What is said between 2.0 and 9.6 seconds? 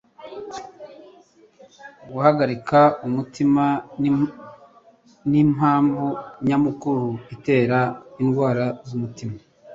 Guhagarika umutima nimpamvu nyamukuru itera indwara z'umutima.